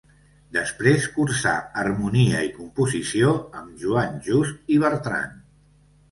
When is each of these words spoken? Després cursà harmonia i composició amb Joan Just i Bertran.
Després 0.55 1.03
cursà 1.17 1.51
harmonia 1.81 2.39
i 2.47 2.49
composició 2.55 3.33
amb 3.59 3.83
Joan 3.83 4.17
Just 4.29 4.73
i 4.77 4.79
Bertran. 4.85 5.37